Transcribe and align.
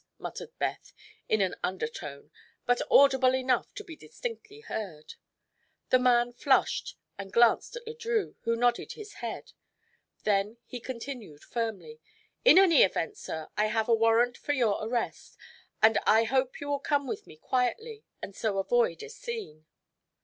muttered 0.17 0.49
Beth 0.57 0.93
in 1.29 1.41
an 1.41 1.53
under 1.63 1.87
tone 1.87 2.31
but 2.65 2.81
audible 2.89 3.35
enough 3.35 3.71
to 3.75 3.83
be 3.83 3.95
distinctly 3.95 4.61
heard. 4.61 5.13
The 5.91 5.99
man 5.99 6.33
flushed 6.33 6.87
slightly 6.97 7.15
and 7.19 7.31
glanced 7.33 7.75
at 7.75 7.85
Le 7.85 7.93
Drieux, 7.93 8.33
who 8.41 8.55
nodded 8.55 8.93
his 8.93 9.13
head. 9.21 9.51
Then 10.23 10.57
he 10.65 10.79
continued 10.79 11.43
firmly: 11.43 11.99
"In 12.43 12.57
any 12.57 12.81
event, 12.81 13.15
sir, 13.15 13.49
I 13.55 13.67
have 13.67 13.87
a 13.87 13.93
warrant 13.93 14.37
for 14.39 14.53
your 14.53 14.83
arrest, 14.83 15.37
and 15.83 15.99
I 16.07 16.23
hope 16.23 16.59
you 16.59 16.67
will 16.67 16.79
come 16.79 17.05
with 17.05 17.27
me 17.27 17.37
quietly 17.37 18.03
and 18.23 18.35
so 18.35 18.57
avoid 18.57 19.03
a 19.03 19.09
scene." 19.11 19.67